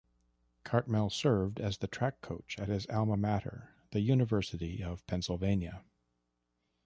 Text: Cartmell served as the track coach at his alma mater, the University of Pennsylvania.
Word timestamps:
Cartmell 0.63 1.11
served 1.11 1.59
as 1.59 1.77
the 1.77 1.85
track 1.85 2.21
coach 2.21 2.57
at 2.57 2.69
his 2.69 2.87
alma 2.87 3.15
mater, 3.15 3.75
the 3.91 3.99
University 3.99 4.81
of 4.81 5.05
Pennsylvania. 5.05 5.83